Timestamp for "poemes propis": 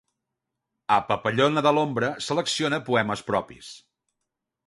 2.87-3.73